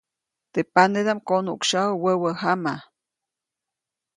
Teʼ 0.53 0.69
panedaʼm 0.73 1.19
konuʼksyaju 1.27 1.93
wäwä 2.03 2.31
jama. 2.41 2.73